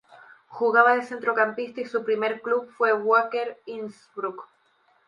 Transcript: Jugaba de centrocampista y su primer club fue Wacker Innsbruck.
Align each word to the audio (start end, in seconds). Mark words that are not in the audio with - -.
Jugaba 0.47 0.95
de 0.95 1.03
centrocampista 1.05 1.79
y 1.81 1.85
su 1.85 2.03
primer 2.03 2.41
club 2.41 2.67
fue 2.75 2.91
Wacker 2.91 3.61
Innsbruck. 3.67 4.47